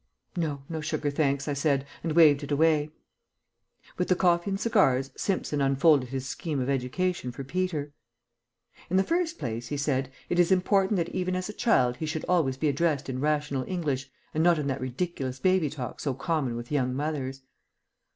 [0.35, 2.89] "No, no sugar, thanks," I said, and waved it away.
[3.99, 7.93] With the coffee and cigars Simpson unfolded his scheme of education for Peter.
[8.89, 12.07] "In the first place," he said, "it is important that even as a child he
[12.07, 16.15] should always be addressed in rational English and not in that ridiculous baby talk so
[16.15, 17.43] common with young mothers."